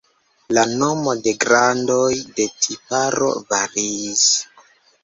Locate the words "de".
1.27-1.33, 2.41-2.49